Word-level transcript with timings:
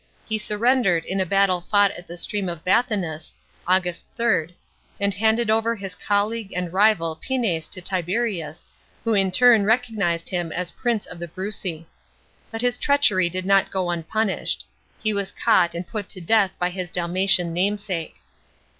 He 0.25 0.39
surrendered 0.39 1.05
in 1.05 1.19
a 1.21 1.27
battle 1.27 1.61
fought 1.61 1.91
at 1.91 2.07
the 2.07 2.17
stream 2.17 2.49
of 2.49 2.65
Bathi&ua$ 2.65 3.33
(August 3.67 4.05
3) 4.17 4.47
and 4.99 5.13
handed 5.13 5.51
over 5.51 5.75
his 5.75 5.93
colleague 5.93 6.51
and 6.55 6.73
rival 6.73 7.21
Pinnes 7.23 7.67
to 7.69 7.81
Tiberius, 7.81 8.65
who 9.03 9.13
in 9.13 9.27
return 9.27 9.63
recog 9.63 9.95
nised 9.95 10.29
him 10.29 10.51
as 10.53 10.71
prince 10.71 11.05
of 11.05 11.19
the 11.19 11.27
Breuci. 11.27 11.85
But 12.49 12.61
his 12.61 12.79
treachery 12.79 13.29
did 13.29 13.45
not 13.45 13.69
go 13.69 13.91
unpunished. 13.91 14.65
He 15.03 15.13
was 15.13 15.31
caught 15.31 15.75
and 15.75 15.87
put 15.87 16.09
to 16.09 16.19
death 16.19 16.57
by 16.57 16.71
his 16.71 16.89
Dalmatian 16.89 17.53
namesake. 17.53 18.15